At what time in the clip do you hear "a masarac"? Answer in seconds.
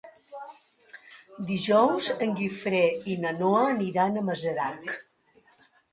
4.19-4.95